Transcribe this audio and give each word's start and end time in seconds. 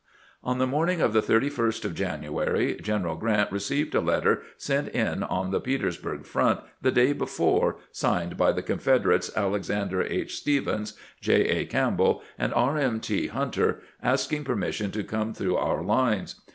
On 0.43 0.57
the 0.57 0.65
morning 0.65 0.99
of 0.99 1.13
the 1.13 1.21
31st 1.21 1.85
of 1.85 1.93
January 1.93 2.73
General 2.81 3.15
Grant 3.15 3.51
received 3.51 3.93
a 3.93 4.01
letter 4.01 4.41
sent 4.57 4.87
in 4.95 5.21
on 5.21 5.51
the 5.51 5.59
Petersburg 5.61 6.25
front 6.25 6.59
the 6.81 6.91
day 6.91 7.13
before, 7.13 7.77
signed 7.91 8.35
by 8.35 8.51
the 8.51 8.63
Confederates 8.63 9.29
Alexander 9.37 10.01
H. 10.01 10.37
Stephens, 10.37 10.97
J. 11.21 11.43
A. 11.47 11.65
Campbell, 11.67 12.23
and 12.39 12.51
R. 12.55 12.79
M. 12.79 12.99
T. 12.99 13.27
Hunter, 13.27 13.83
asking 14.01 14.43
permission 14.43 14.89
to 14.89 15.03
come 15.03 15.35
through 15.35 15.55
our 15.57 15.83
lines. 15.83 16.41